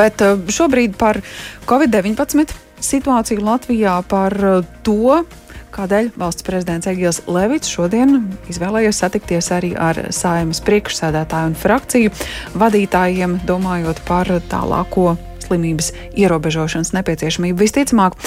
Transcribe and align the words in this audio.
Bet 0.00 0.24
uh, 0.24 0.40
šobrīd 0.48 0.96
par 0.96 1.20
Covid-19 1.68 2.56
situāciju 2.80 3.44
Latvijā, 3.44 3.98
par 4.08 4.36
uh, 4.40 4.64
to, 4.86 5.20
kādēļ 5.74 6.10
valsts 6.18 6.44
prezidents 6.46 6.88
Egils 6.90 7.20
Levits 7.30 7.70
šodien 7.70 8.16
izvēlējies 8.50 9.00
satikties 9.04 9.50
arī 9.54 9.74
ar 9.78 10.08
saimas 10.14 10.62
priekšsēdētāju 10.66 11.52
un 11.52 11.58
frakciju 11.58 12.14
vadītājiem, 12.58 13.40
domājot 13.48 14.02
par 14.08 14.32
tālāko 14.50 15.14
slimības 15.50 15.92
ierobežošanas 16.18 16.94
nepieciešamību. 16.96 17.60
Visticamāk, 17.60 18.18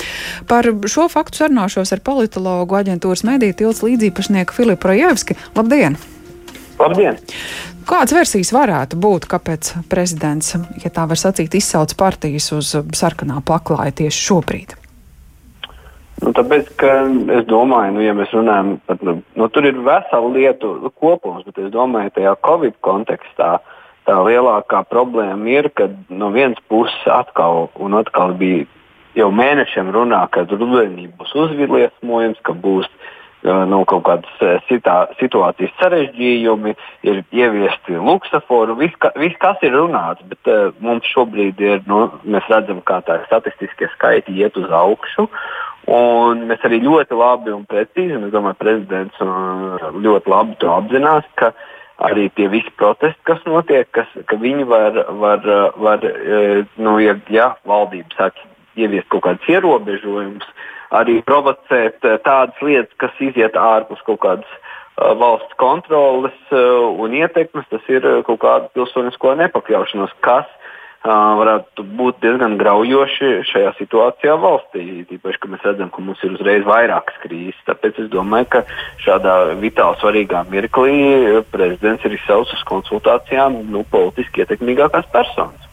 par 0.50 0.70
šo 0.92 1.08
faktu 1.12 1.44
sarunāšos 1.44 1.96
ar 1.96 2.04
politologu 2.06 2.80
aģentūras 2.84 3.26
mediju 3.28 3.60
tilts 3.64 3.86
līdzīpašnieku 3.86 4.60
Filipu 4.60 4.92
Rojevski. 4.92 5.40
Labdien! 5.56 6.00
Labdien! 6.84 7.20
Kādas 7.88 8.14
versijas 8.16 8.54
varētu 8.56 9.00
būt, 9.00 9.28
kāpēc 9.32 9.74
prezidents, 9.92 10.54
ja 10.84 10.92
tā 10.94 11.04
var 11.08 11.20
sacīt, 11.20 11.56
izsauc 11.56 11.92
partijas 12.00 12.50
uz 12.56 12.72
sarkanā 12.96 13.42
paklāja 13.48 13.96
tieši 14.04 14.24
šobrīd? 14.30 14.76
Nu, 16.24 16.32
tāpēc, 16.36 16.70
ka 16.80 16.92
es 17.36 17.48
domāju, 17.50 17.98
nu, 17.98 18.04
ja 18.06 18.14
mēs 18.16 18.32
runājam 18.36 18.78
par 18.88 19.02
nu, 19.04 19.18
nu, 19.36 19.48
tur 19.52 19.68
ir 19.68 19.80
vesela 19.84 20.30
lietu 20.32 20.92
kopums, 20.96 21.44
bet 21.48 21.60
es 21.66 21.72
domāju, 21.74 22.14
tajā 22.16 22.36
Covid 22.46 22.78
kontekstā 22.86 23.58
tā 24.08 24.20
lielākā 24.28 24.84
problēma 24.92 25.52
ir, 25.52 25.68
ka 25.76 25.90
no 26.12 26.32
vienas 26.36 26.60
puses 26.72 27.10
atkal 27.12 27.68
un 27.80 27.98
atkal 28.00 28.36
bija 28.40 28.68
jau 29.20 29.30
mēnešiem 29.36 29.92
runā, 29.96 30.24
ka 30.32 30.46
rudenī 30.48 31.10
būs 31.18 31.36
uzviliesmojums, 31.44 32.40
ka 32.48 32.56
būs 32.56 32.88
nu, 33.44 33.82
kaut 33.90 34.06
kādas 34.08 34.62
sitā, 34.70 34.96
situācijas 35.20 35.74
sarežģījumi, 35.82 36.74
ir 37.10 37.22
ieviesti 37.36 37.98
luksusforu, 38.00 38.78
viss, 38.80 38.96
ka, 39.04 39.12
vis, 39.20 39.36
kas 39.42 39.60
ir 39.66 39.76
runāts, 39.76 40.24
bet 40.30 40.52
uh, 40.52 40.72
mums 40.84 41.08
šobrīd 41.12 41.60
ir, 41.64 41.84
nu, 41.90 42.06
mēs 42.24 42.48
redzam, 42.52 42.80
kā 42.88 43.02
tā 43.08 43.20
statistiskie 43.28 43.92
skaiti 43.98 44.36
iet 44.40 44.58
uz 44.60 44.72
augšu. 44.72 45.28
Un 45.94 46.46
mēs 46.48 46.64
arī 46.64 46.80
ļoti 46.80 47.16
labi 47.20 47.52
un 47.52 47.66
precīzi, 47.68 48.16
un 48.16 48.30
es 48.30 48.32
domāju, 48.32 48.56
prezidents 48.62 49.20
ļoti 49.20 50.32
labi 50.32 50.56
to 50.62 50.70
apzinās, 50.72 51.28
ka 51.36 51.52
arī 52.08 52.30
tie 52.38 52.48
visi 52.52 52.72
protesti, 52.80 53.20
kas 53.28 53.44
notiek, 53.46 53.90
kas, 53.92 54.08
ka 54.32 54.40
viņi 54.40 54.64
var, 54.70 55.02
var, 55.20 55.44
var 55.76 56.06
nu, 56.80 56.96
ja, 57.04 57.18
ja 57.28 57.52
valdība 57.68 58.16
sāk 58.16 58.40
ieviest 58.80 59.12
kaut 59.12 59.26
kādus 59.28 59.52
ierobežojumus, 59.52 60.48
arī 60.94 61.20
provocēt 61.26 62.04
tādas 62.26 62.60
lietas, 62.62 62.94
kas 63.02 63.24
iziet 63.24 63.58
ārpus 63.60 64.02
kaut 64.08 64.22
kādas 64.26 64.60
valsts 64.98 65.56
kontroles 65.58 66.36
un 66.54 67.16
ietekmes, 67.18 67.66
tas 67.72 67.88
ir 67.90 68.06
kaut 68.28 68.42
kāda 68.44 68.70
pilsonisko 68.78 69.34
nepakļaušanos, 69.42 70.14
kas 70.26 70.50
varētu 71.04 71.84
būt 71.98 72.22
diezgan 72.24 72.56
graujoši 72.60 73.42
šajā 73.50 73.74
situācijā 73.80 74.38
valstī. 74.40 75.04
Tīpaši, 75.10 75.42
ka 75.42 75.52
mēs 75.52 75.66
redzam, 75.68 75.90
ka 75.92 76.02
mums 76.02 76.24
ir 76.24 76.38
uzreiz 76.38 76.64
vairākas 76.68 77.18
krīzes. 77.26 77.60
Tāpēc 77.68 78.00
es 78.06 78.10
domāju, 78.14 78.48
ka 78.54 78.64
šādā 79.04 79.36
vitāli 79.60 80.00
svarīgā 80.00 80.46
mirklī 80.54 81.44
prezidents 81.52 82.08
ir 82.08 82.16
izsaucis 82.16 82.56
uz 82.56 82.64
konsultācijām 82.72 83.66
nu, 83.74 83.84
politiski 83.92 84.46
ietekmīgākās 84.46 85.12
personas. 85.12 85.73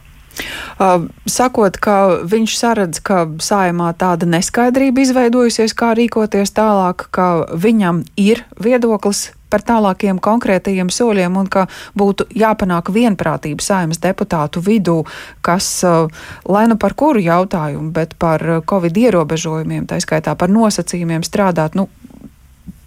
Uh, 0.81 1.05
sakot, 1.29 1.75
ka 1.77 2.23
viņš 2.25 2.55
saredz, 2.57 3.01
ka 3.03 3.25
sājumā 3.43 3.91
tāda 3.99 4.29
neskaidrība 4.29 5.03
izveidojusies, 5.03 5.75
kā 5.77 5.91
rīkoties 5.97 6.55
tālāk, 6.57 7.09
ka 7.13 7.27
viņam 7.53 8.01
ir 8.17 8.45
viedoklis 8.61 9.29
par 9.51 9.65
tālākiem 9.67 10.21
konkrētajiem 10.23 10.89
soļiem 10.93 11.35
un 11.37 11.49
ka 11.51 11.67
būtu 11.99 12.29
jāpanāk 12.31 12.89
vienprātība 12.95 13.63
saimnes 13.63 13.99
deputātu 14.01 14.63
vidū, 14.63 15.01
kas, 15.45 15.67
uh, 15.85 16.07
lai 16.47 16.65
nu 16.71 16.79
par 16.79 16.95
kuru 16.97 17.21
jautājumu, 17.21 17.91
bet 17.93 18.15
par 18.21 18.47
uh, 18.47 18.61
covid 18.65 18.97
ierobežojumiem, 19.05 19.89
tā 19.91 19.99
skaitā 20.01 20.37
par 20.39 20.49
nosacījumiem 20.49 21.27
strādāt, 21.27 21.75
nu, 21.75 21.89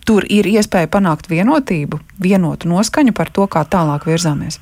tur 0.08 0.26
ir 0.28 0.48
iespēja 0.48 0.90
panākt 0.90 1.28
vienotību, 1.30 2.00
vienotu 2.20 2.72
noskaņu 2.72 3.14
par 3.16 3.32
to, 3.32 3.46
kā 3.48 3.64
tālāk 3.68 4.08
virzāmies. 4.08 4.60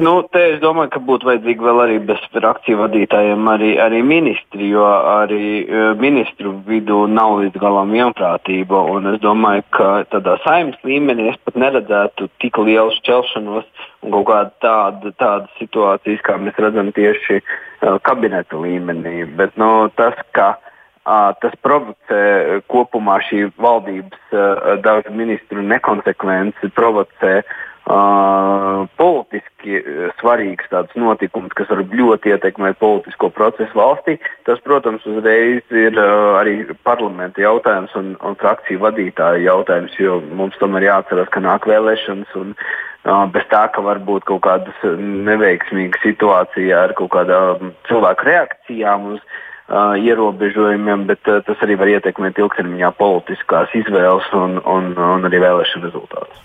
Nu, 0.00 0.12
te 0.32 0.40
es 0.54 0.60
domāju, 0.62 0.88
ka 0.94 1.00
būtu 1.06 1.28
vajadzīgi 1.28 1.62
vēl 1.62 1.80
arī 1.84 1.96
bez 2.08 2.22
frakciju 2.32 2.78
vadītājiem 2.80 3.48
arī, 3.52 3.70
arī 3.82 4.00
ministri, 4.06 4.70
jo 4.72 4.84
arī 4.88 5.48
uh, 5.62 5.92
ministru 6.00 6.54
vidū 6.66 7.04
nav 7.10 7.36
līdz 7.42 7.60
galam 7.62 7.92
vienprātība. 7.94 8.80
Es 9.12 9.20
domāju, 9.22 9.62
ka 9.76 9.88
tādā 10.10 10.34
saimnes 10.42 10.80
līmenī 10.88 11.28
es 11.30 11.38
pat 11.46 11.58
neredzētu 11.60 12.26
tik 12.42 12.58
lielu 12.58 12.94
šķelšanos 12.96 13.68
un 14.02 14.16
kaut 14.16 14.26
kādu 14.30 14.54
tādu, 14.64 15.12
tādu 15.20 15.52
situāciju, 15.60 16.22
kā 16.26 16.38
mēs 16.42 16.58
redzam 16.64 16.90
tieši 16.96 17.38
uh, 17.42 18.00
kabineta 18.08 18.58
līmenī. 18.58 19.28
Bet 19.38 19.54
nu, 19.60 19.90
tas, 20.00 20.18
ka 20.34 20.56
tas 21.04 21.52
provocē 21.60 22.62
kopumā 22.72 23.18
šī 23.28 23.50
valdības 23.60 24.32
uh, 24.32 24.74
dažu 24.82 25.12
ministru 25.12 25.62
nekonsekvenci, 25.62 26.72
provocē 26.74 27.42
Uh, 27.44 27.62
politiski 27.84 29.80
svarīgs 30.20 30.70
tāds 30.72 30.94
notikums, 30.96 31.52
kas 31.56 31.68
var 31.68 31.82
ļoti 31.84 32.32
ietekmēt 32.32 32.78
politisko 32.80 33.28
procesu 33.34 33.76
valstī. 33.76 34.16
Tas, 34.48 34.62
protams, 34.64 35.04
uzreiz 35.04 35.60
ir 35.68 35.92
uh, 36.00 36.40
arī 36.40 36.64
parlamenta 36.86 37.44
jautājums 37.44 37.92
un, 38.00 38.14
un 38.24 38.38
frakciju 38.40 38.80
vadītāju 38.86 39.44
jautājums, 39.44 40.00
jo 40.00 40.20
mums 40.32 40.56
tomēr 40.62 40.88
jāatcerās, 40.88 41.28
ka 41.28 41.44
nāk 41.44 41.68
vēlēšanas 41.68 42.32
un 42.40 42.54
uh, 42.56 43.26
bez 43.34 43.44
tā, 43.52 43.66
ka 43.74 43.84
var 43.84 44.00
būt 44.00 44.24
kaut 44.32 44.44
kādas 44.48 44.84
neveiksmīgas 45.28 46.00
situācijas 46.06 46.86
ar 46.86 46.96
kaut 46.96 47.12
kādām 47.12 47.74
cilvēku 47.90 48.30
reakcijām 48.30 49.12
uz 49.12 49.20
uh, 49.68 49.94
ierobežojumiem, 50.00 51.06
bet 51.10 51.30
uh, 51.30 51.40
tas 51.46 51.62
arī 51.66 51.78
var 51.80 51.92
ietekmēt 51.96 52.40
ilgtermiņā 52.40 52.92
politiskās 52.98 53.74
izvēles 53.78 54.30
un, 54.36 54.58
un, 54.60 54.92
un 54.94 55.28
arī 55.30 55.42
vēlēšanu 55.44 55.88
rezultātus. 55.88 56.40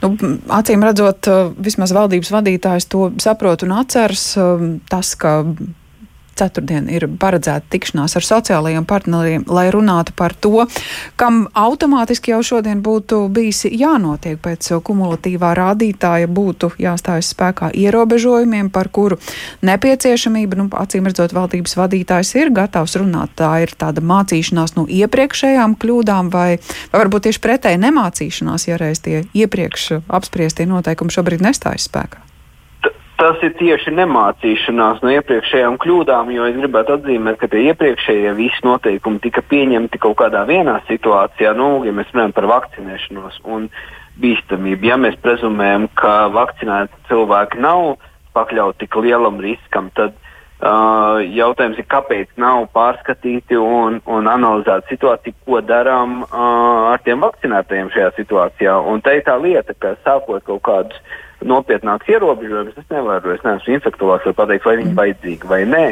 Nu, 0.00 0.14
acīm 0.56 0.84
redzot, 0.86 1.28
vismaz 1.60 1.92
valdības 1.92 2.32
vadītājs 2.32 2.88
to 2.88 3.10
saprot 3.20 3.66
un 3.66 3.74
atceras. 3.76 4.24
Tas, 4.88 5.12
ka 5.20 5.42
ceturtdien 6.38 6.88
ir 6.92 7.06
paredzēta 7.20 7.66
tikšanās 7.72 8.16
ar 8.18 8.26
sociālajiem 8.26 8.86
partneriem, 8.88 9.44
lai 9.50 9.68
runātu 9.72 10.14
par 10.16 10.34
to, 10.34 10.66
kam 11.20 11.46
automātiski 11.54 12.34
jau 12.34 12.40
šodien 12.46 12.82
būtu 12.84 13.22
bijis 13.32 13.66
jānotiek 13.70 14.38
pēc 14.42 14.70
kumulatīvā 14.86 15.52
rādītāja, 15.58 16.30
būtu 16.30 16.72
jāstājas 16.80 17.32
spēkā 17.34 17.72
ierobežojumiem, 17.76 18.70
par 18.70 18.88
kuru 18.92 19.20
nepieciešamība, 19.66 20.60
nu, 20.60 20.68
acīm 20.80 21.10
redzot, 21.10 21.34
valdības 21.36 21.76
vadītājs 21.80 22.34
ir 22.40 22.54
gatavs 22.54 22.96
runāt. 23.00 23.36
Tā 23.40 23.52
ir 23.64 23.74
tāda 23.78 24.04
mācīšanās 24.04 24.76
no 24.78 24.86
iepriekšējām 24.88 25.76
kļūdām, 25.80 26.32
vai, 26.34 26.48
vai 26.92 27.04
varbūt 27.04 27.28
tieši 27.28 27.44
pretēji 27.44 27.84
nemācīšanās, 27.84 28.68
ja 28.70 28.80
reiz 28.80 29.04
tie 29.04 29.24
iepriekš 29.34 30.02
apspriestie 30.08 30.68
noteikumi 30.70 31.14
šobrīd 31.14 31.44
nestājas 31.44 31.88
spēkā 31.90 32.29
tas 33.20 33.42
ir 33.44 33.52
tieši 33.58 33.92
nemācīšanās 33.92 35.02
no 35.04 35.12
iepriekšējām 35.12 35.76
kļūdām, 35.82 36.30
jo 36.32 36.46
es 36.48 36.56
gribētu 36.56 36.96
atzīmēt, 36.96 37.36
ka 37.40 37.50
tie 37.52 37.66
iepriekšējie 37.70 38.32
visi 38.38 38.64
noteikumi 38.64 39.20
tika 39.24 39.44
pieņemti 39.44 40.00
kaut 40.00 40.16
kādā 40.22 40.46
vienā 40.48 40.78
situācijā, 40.88 41.52
nu, 41.58 41.82
ja 41.84 41.92
mēs 41.96 42.08
runājam 42.14 42.34
par 42.36 42.48
vakcinēšanos 42.54 43.42
un 43.44 43.68
bīstamību. 44.20 44.88
Ja 44.88 44.96
mēs 45.00 45.20
prezumējam, 45.20 45.86
ka 46.00 46.30
vakcinēti 46.32 47.06
cilvēki 47.10 47.60
nav 47.60 47.94
pakļauti 48.36 48.84
tik 48.84 48.98
lielam 49.04 49.40
riskam, 49.42 49.90
tad 49.96 50.16
uh, 50.16 51.20
jautājums 51.24 51.80
ir, 51.80 51.88
kāpēc 51.92 52.36
nav 52.40 52.68
pārskatīti 52.74 53.58
un, 53.60 54.00
un 54.08 54.30
analizēta 54.30 54.88
situācija, 54.92 55.36
ko 55.44 55.60
darām 55.64 56.22
uh, 56.24 56.92
ar 56.92 57.02
tiem 57.04 57.20
vakcinētajiem 57.24 57.92
šajā 57.96 58.12
situācijā. 58.18 58.76
Un 58.80 59.04
te 59.04 59.18
ir 59.18 59.26
tā 59.28 59.36
lieta, 59.40 59.76
ka 59.76 59.96
sākot 60.06 60.46
kaut 60.46 60.64
kādus 60.68 61.18
nopietnāks 61.46 62.08
ierobežojums. 62.10 62.78
Es 62.78 62.88
nevaru, 62.92 63.34
es 63.34 63.44
neesmu 63.46 63.76
infektuologs, 63.76 64.26
lai 64.28 64.36
pateiktu, 64.36 64.68
vai 64.68 64.78
viņi 64.80 64.92
ir 64.92 64.98
vajadzīgi 64.98 65.50
vai 65.50 65.60
nē, 65.68 65.84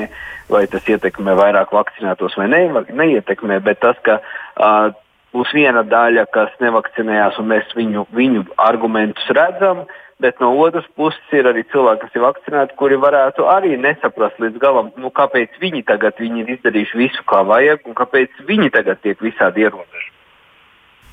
vai 0.53 0.65
tas 0.71 0.89
ietekmē 0.89 1.37
vairāk 1.39 1.75
vakcinētos 1.77 2.37
vai 2.41 2.49
ne, 2.53 2.63
neietekmē. 2.89 3.61
Bet 3.65 3.81
tas, 3.85 4.01
ka 4.07 4.19
uh, 4.21 4.91
būs 5.37 5.55
viena 5.57 5.85
daļa, 5.87 6.27
kas 6.35 6.53
nevakcinējās, 6.65 7.41
un 7.41 7.51
mēs 7.55 7.73
viņu, 7.79 8.09
viņu 8.17 8.45
argumentus 8.69 9.33
redzam. 9.37 9.87
Bet 10.19 10.41
no 10.43 10.51
otras 10.59 10.87
puses 10.99 11.31
ir 11.31 11.47
arī 11.47 11.63
cilvēki, 11.71 12.01
kas 12.03 12.17
ir 12.19 12.25
vakcinēti, 12.25 12.75
kuri 12.81 12.97
varētu 12.99 13.47
arī 13.47 13.77
nesaprast 13.79 14.41
līdz 14.43 14.59
galam, 14.59 14.91
nu, 14.99 15.13
kāpēc 15.15 15.61
viņi 15.63 15.85
tagad 15.87 16.19
viņi 16.19 16.43
ir 16.43 16.55
izdarījuši 16.57 16.99
visu, 16.99 17.23
kā 17.31 17.45
vajag, 17.47 17.87
un 17.87 17.95
kāpēc 17.95 18.41
viņi 18.49 18.73
tagad 18.75 18.99
tiek 19.05 19.23
visādi 19.23 19.63
ierobežoti. 19.63 20.18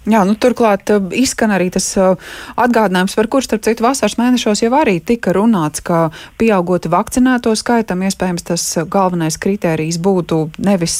Jā, 0.05 0.19
nu, 0.21 0.35
turklāt 0.37 0.91
uh, 0.93 1.01
izskan 1.17 1.49
arī 1.55 1.71
tas 1.73 1.87
uh, 1.97 2.13
atgādinājums, 2.61 3.15
par 3.17 3.29
kurš, 3.31 3.47
starp 3.49 3.63
citu, 3.65 3.85
vasaras 3.87 4.19
mēnešos 4.19 4.61
jau 4.61 4.69
arī 4.77 4.99
tika 5.01 5.33
runāts, 5.33 5.81
ka 5.81 6.11
pieaugot 6.37 6.85
vakcinēto 6.93 7.55
skaitam, 7.57 8.03
iespējams, 8.05 8.45
tas 8.45 8.67
galvenais 8.91 9.39
kritērijs 9.41 9.97
būtu 10.05 10.43
nevis 10.61 10.99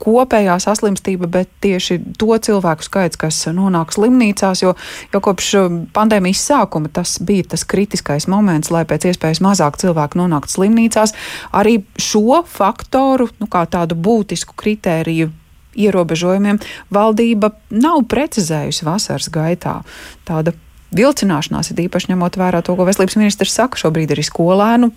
kopējā 0.00 0.56
saslimstība, 0.64 1.28
bet 1.28 1.52
tieši 1.60 2.00
to 2.16 2.32
cilvēku 2.48 2.88
skaits, 2.88 3.20
kas 3.20 3.44
nonāk 3.52 3.92
slimnīcās, 3.92 4.64
jo, 4.64 4.72
jo 5.12 5.24
kopš 5.28 5.52
pandēmijas 5.96 6.48
sākuma 6.48 6.88
tas 6.88 7.18
bija 7.20 7.52
tas 7.52 7.68
kritiskais 7.68 8.24
moments, 8.32 8.72
lai 8.72 8.86
pēc 8.88 9.10
iespējas 9.12 9.44
mazāk 9.44 9.76
cilvēku 9.84 10.24
nonāktu 10.24 10.56
slimnīcās. 10.56 11.12
Arī 11.52 11.82
šo 12.00 12.40
faktoru, 12.48 13.28
nu, 13.36 13.52
kā 13.52 13.68
tādu 13.68 14.00
būtisku 14.00 14.56
kritēriju 14.56 15.34
ierobežojumiem 15.76 16.60
valdība 16.94 17.52
nav 17.70 18.04
precizējusi 18.10 18.86
vasaras 18.86 19.28
gaitā. 19.32 19.80
Tāda 20.28 20.54
vilcināšanās, 20.94 21.70
ir 21.72 21.86
īpaši 21.86 22.12
ņemot 22.12 22.38
vērā 22.38 22.62
to, 22.64 22.76
ko 22.78 22.86
veselības 22.86 23.16
ministrs 23.18 23.56
saka. 23.58 23.78
Šobrīd 23.80 24.12
ir 24.14 24.22
skolēnu 24.26 24.92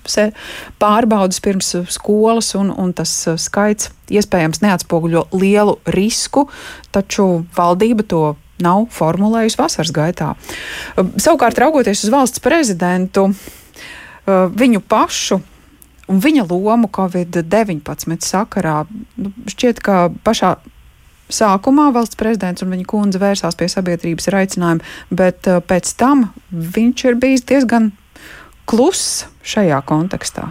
pārbaudas 0.81 1.41
pirms 1.43 1.73
skolas, 1.91 2.53
un, 2.59 2.71
un 2.71 2.93
tas 2.97 3.13
uh, 3.27 3.39
skaits 3.39 3.91
iespējams 4.09 4.61
neatspoguļo 4.65 5.27
lielu 5.37 5.77
risku, 5.95 6.47
taču 6.95 7.45
valdība 7.57 8.05
to 8.09 8.23
nav 8.63 8.89
formulējusi 8.93 9.59
vasaras 9.59 9.93
gaitā. 9.95 10.33
Uh, 10.95 11.09
savukārt, 11.17 11.59
raugoties 11.61 12.05
uz 12.05 12.13
valsts 12.13 12.43
prezidentu, 12.43 13.29
uh, 13.31 14.45
viņu 14.53 14.85
pašu 14.85 15.41
un 16.09 16.19
viņa 16.23 16.47
lomu 16.49 16.89
Covid-19 16.91 18.25
sakarā. 18.25 18.83
Nu, 19.19 19.31
šķiet, 19.49 19.81
ka 19.85 20.09
pašā 20.25 20.57
sākumā 21.29 21.89
valsts 21.93 22.17
prezidents 22.19 22.65
un 22.65 22.73
viņa 22.73 22.87
kundze 22.89 23.21
vērsās 23.21 23.57
pie 23.57 23.69
sabiedrības 23.69 24.29
ar 24.31 24.41
aicinājumu, 24.41 24.85
bet 25.13 25.49
uh, 25.49 25.61
pēc 25.61 25.91
tam 25.99 26.29
viņš 26.49 27.05
ir 27.05 27.19
bijis 27.21 27.45
diezgan 27.49 27.91
kluss 28.69 29.27
šajā 29.45 29.81
kontekstā. 29.85 30.49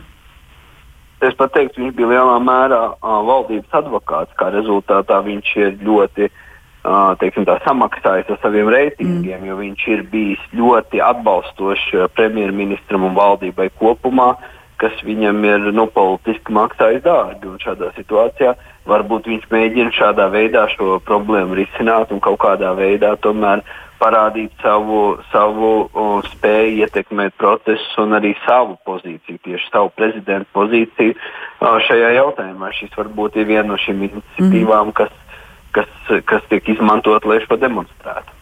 Es 1.19 1.35
pat 1.35 1.51
teiktu, 1.51 1.83
viņš 1.83 1.97
bija 1.99 2.13
lielā 2.13 2.37
mērā 2.47 2.83
uh, 2.93 3.17
valdības 3.27 3.81
advokāts. 3.81 4.37
Kā 4.39 4.53
rezultātā 4.55 5.19
viņš 5.27 5.51
ir 5.59 5.73
ļoti 5.83 6.29
uh, 6.31 7.17
teiksim, 7.19 7.43
tā, 7.49 7.57
samaksājis 7.65 8.31
ar 8.31 8.39
saviem 8.45 8.71
reitingiem, 8.71 9.41
mm. 9.41 9.49
jo 9.51 9.59
viņš 9.59 9.83
ir 9.97 10.05
bijis 10.13 10.45
ļoti 10.55 11.03
atbalstošs 11.03 11.91
premjerministram 12.15 13.09
un 13.11 13.19
valdībai 13.19 13.67
kopumā. 13.83 14.31
Uh, 14.37 14.55
kas 14.79 14.95
viņam 15.07 15.43
ir 15.47 15.69
nu, 15.75 15.89
politiski 15.91 16.55
maksājis 16.55 17.03
dārgi. 17.05 17.51
Šādā 17.65 17.91
situācijā 17.97 18.55
varbūt 18.89 19.29
viņš 19.31 19.51
mēģina 19.53 19.93
šādā 19.97 20.29
veidā 20.33 20.69
šo 20.75 20.99
problēmu 21.05 21.59
risināt 21.59 22.15
un 22.15 22.23
kaut 22.25 22.41
kādā 22.45 22.73
veidā 22.79 23.17
tomēr 23.25 23.65
parādīt 23.99 24.55
savu, 24.63 25.19
savu 25.33 25.73
o, 25.91 26.07
spēju 26.23 26.85
ietekmēt 26.85 27.35
procesus 27.41 27.99
un 27.99 28.15
arī 28.19 28.31
savu 28.45 28.79
pozīciju, 28.87 29.41
tieši 29.43 29.71
savu 29.73 29.91
prezidenta 29.99 30.47
pozīciju 30.55 31.17
o, 31.17 31.75
šajā 31.89 32.15
jautājumā. 32.21 32.71
Šis 32.79 32.95
varbūt 32.99 33.41
ir 33.43 33.51
viena 33.51 33.67
no 33.73 33.83
šīm 33.83 34.07
iniciatīvām, 34.07 34.93
mm. 34.93 34.97
kas, 35.03 35.15
kas, 35.75 36.19
kas 36.31 36.51
tiek 36.53 36.75
izmantot, 36.77 37.27
lai 37.27 37.43
šo 37.43 37.59
demonstrētu. 37.59 38.38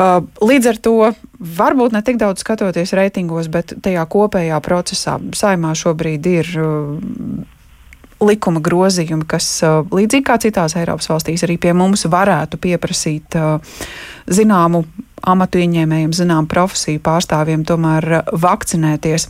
Uh, 0.00 0.22
līdz 0.40 0.66
ar 0.70 0.78
to 0.80 0.94
varbūt 1.36 1.92
ne 1.92 2.00
tik 2.00 2.16
daudz 2.16 2.40
skatoties 2.40 2.94
reitingos, 2.96 3.50
bet 3.52 3.74
tajā 3.84 4.00
kopējā 4.08 4.56
procesā 4.64 5.18
saimā 5.36 5.74
šobrīd 5.76 6.28
ir 6.30 6.48
uh, 6.56 6.94
likuma 8.24 8.62
grozījumi, 8.64 9.26
kas 9.28 9.48
uh, 9.66 9.82
līdzīgi 9.92 10.24
kā 10.24 10.38
citās 10.40 10.76
Eiropas 10.80 11.10
valstīs 11.10 11.44
arī 11.44 11.58
pie 11.60 11.74
mums 11.76 12.06
varētu 12.08 12.56
pieprasīt 12.62 13.36
zināmu 14.30 14.80
amatu 15.20 15.60
ieņēmējiem, 15.60 16.14
zinām 16.16 16.48
profesiju 16.48 17.02
pārstāvjiem 17.04 17.66
tomēr 17.68 18.22
vakcinēties. 18.32 19.28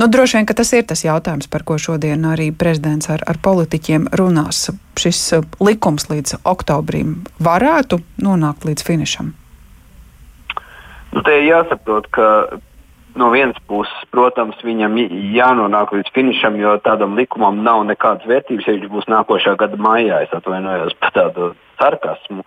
Nu, 0.00 0.08
droši 0.08 0.38
vien, 0.38 0.46
ka 0.48 0.56
tas 0.56 0.70
ir 0.72 0.86
tas 0.88 1.02
jautājums, 1.04 1.50
par 1.50 1.66
ko 1.68 1.76
šodien 1.76 2.24
arī 2.24 2.48
prezidents 2.56 3.10
ar, 3.12 3.20
ar 3.28 3.36
politiķiem 3.42 4.08
runās. 4.16 4.70
Šis 4.96 5.20
likums 5.60 6.08
līdz 6.08 6.40
oktobrim 6.48 7.18
varētu 7.36 8.00
nonākt 8.24 8.64
līdz 8.64 8.86
finišam. 8.86 9.34
Nu, 11.20 11.24
te 11.28 11.34
jāsaprot, 11.44 12.06
ka 12.16 12.26
no 13.20 13.26
vienas 13.28 13.58
puses, 13.68 13.92
protams, 14.08 14.56
viņam 14.64 14.94
jānonāk 15.34 15.90
līdz 15.92 16.12
finišam, 16.14 16.54
jo 16.56 16.78
tādam 16.80 17.12
likumam 17.18 17.58
nav 17.60 17.82
nekādas 17.84 18.24
vērtības, 18.30 18.64
ja 18.64 18.72
viņš 18.78 18.86
būs 18.88 19.08
nākošā 19.12 19.52
gada 19.60 19.76
maijā. 19.76 20.22
Es 20.24 20.32
atvainojos 20.32 20.94
par 20.96 21.12
tādu 21.12 21.50
sarkasmu, 21.76 22.46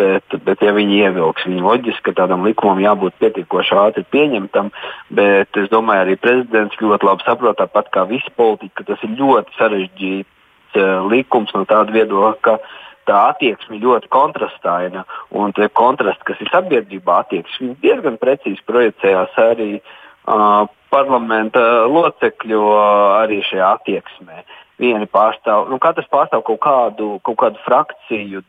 bet, 0.00 0.38
bet 0.46 0.64
ja 0.64 0.72
viņi 0.72 1.02
ievilks, 1.02 1.44
viņi 1.50 1.66
loģiski, 1.66 2.06
ka 2.06 2.14
tādam 2.22 2.48
likumam 2.48 2.80
jābūt 2.80 3.18
pietiekoši 3.20 3.76
ātri 3.82 4.06
pieņemtam, 4.16 4.70
bet 5.12 5.60
es 5.60 5.68
domāju, 5.74 6.06
arī 6.06 6.16
prezidents 6.16 6.80
ļoti 6.80 7.10
labi 7.10 7.28
saprot, 7.28 7.60
tāpat 7.60 7.92
kā 7.92 8.06
visi 8.08 8.32
politiķi, 8.40 8.72
ka 8.80 8.88
tas 8.88 9.04
ir 9.04 9.18
ļoti 9.20 9.58
sarežģīts 9.58 10.80
uh, 10.80 11.04
likums 11.12 11.52
no 11.52 11.66
tāda 11.68 11.92
viedokļa, 11.92 12.32
ka 12.40 12.56
tā 13.08 13.20
attieksme 13.32 13.80
ļoti 13.82 14.10
kontrastaina. 14.14 15.04
Un 15.34 15.54
tie 15.56 15.68
kontrasti, 15.68 16.26
kas 16.30 16.40
ir 16.42 16.50
sabiedrībā, 16.52 17.20
attieksme 17.24 17.76
diezgan 17.84 18.18
precīzi 18.22 18.62
projicējās 18.68 19.38
arī 19.44 19.70
uh, 19.78 20.64
parlamenta 20.94 21.84
locekļu 21.90 22.60
uh, 22.70 23.20
arī 23.22 23.42
šajā 23.50 23.74
attieksmē. 23.78 24.44
Vieni 24.82 25.06
pārstāv, 25.06 25.68
nu, 25.70 25.78
katrs 25.82 26.10
pārstāv 26.10 26.42
kaut 26.48 26.60
kādu, 26.64 27.14
kaut 27.26 27.38
kādu 27.44 27.60
frakciju, 27.66 28.42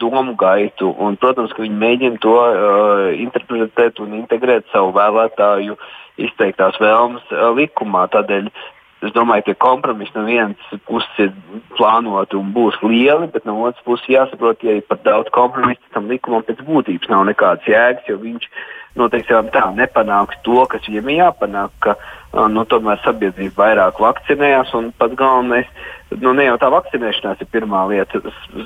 domu 0.00 0.34
gaitu, 0.34 0.90
un, 0.98 1.16
protams, 1.20 1.52
ka 1.54 1.62
viņi 1.62 1.78
mēģina 1.78 2.20
to 2.22 2.34
uh, 2.34 3.06
interpretēt 3.14 4.00
un 4.02 4.16
integrēt 4.18 4.66
savu 4.72 4.92
vēlētāju 4.96 5.78
izteiktās 6.20 6.78
vēlmes 6.82 7.24
uh, 7.32 7.50
likumā. 7.56 8.08
Tādēļ 8.12 8.50
Es 9.00 9.14
domāju, 9.16 9.46
ka 9.46 9.54
kompromisi 9.64 10.12
no 10.12 10.26
vienas 10.26 10.80
puses 10.84 11.22
ir 11.24 11.30
plānoti 11.78 12.36
un 12.36 12.50
būs 12.52 12.76
lieli, 12.84 13.30
bet 13.32 13.46
no 13.48 13.56
otras 13.64 13.80
puses 13.86 14.10
jāsaprot, 14.12 14.60
ja 14.66 14.76
ir 14.76 14.84
par 14.88 15.00
daudz 15.06 15.32
kompromisu, 15.32 15.80
tam 15.94 16.10
likumam 16.12 16.44
pēc 16.44 16.60
būtības 16.66 17.08
nav 17.08 17.24
nekādas 17.30 17.68
jēgas, 17.70 18.04
jo 18.10 18.18
viņš 18.20 18.50
noteikti 19.00 19.38
tā 19.54 19.62
nepanāks 19.76 20.36
to, 20.44 20.58
kas 20.68 20.84
viņam 20.88 21.08
ir 21.08 21.20
jāpanāk, 21.22 21.72
ka 21.80 21.94
nu, 22.52 22.66
tomēr 22.68 23.00
sabiedrība 23.04 23.62
vairāk 23.62 24.02
vakcinējās 24.04 24.74
un 24.76 24.90
pats 24.98 25.16
galvenais. 25.16 25.70
Nu, 26.20 26.34
ne 26.34 26.48
jau 26.48 26.58
tā 26.60 26.68
vakcinēšanās 26.74 27.40
ir 27.40 27.48
pirmā 27.54 27.86
lieta, 27.88 28.20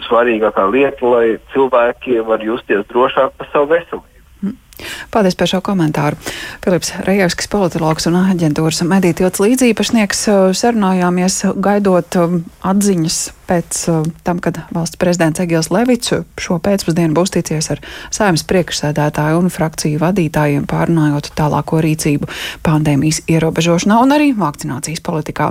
svarīgākā 0.08 0.64
lieta, 0.72 1.14
lai 1.14 1.36
cilvēki 1.52 2.18
var 2.26 2.42
justies 2.42 2.82
drošāk 2.90 3.36
par 3.38 3.52
savu 3.52 3.70
veselību. 3.76 4.13
Paldies 5.14 5.36
par 5.38 5.50
šo 5.50 5.60
komentāru. 5.64 6.18
Filips 6.64 6.92
Rejevskis, 7.06 7.50
politologs 7.52 8.08
un 8.10 8.18
aģentūras 8.18 8.82
medītilts 8.88 9.42
līdzīpašnieks, 9.42 10.26
sarunājāmies 10.58 11.40
gaidot 11.62 12.18
atziņas 12.64 13.18
pēc 13.48 13.80
tam, 14.24 14.40
kad 14.40 14.58
valsts 14.74 14.98
prezidents 15.00 15.42
Egils 15.42 15.70
Levits 15.72 16.14
šo 16.40 16.58
pēcpusdienu 16.64 17.16
būs 17.16 17.34
ticies 17.34 17.68
ar 17.74 17.82
saimnes 18.14 18.44
priekšsēdētāju 18.48 19.42
un 19.42 19.52
frakciju 19.52 20.00
vadītājiem 20.02 20.64
pārunājot 20.70 21.32
tālāko 21.38 21.82
rīcību 21.84 22.30
pandēmijas 22.64 23.22
ierobežošanā 23.28 24.00
un 24.04 24.16
arī 24.16 24.32
vakcinācijas 24.38 25.04
politikā. 25.04 25.42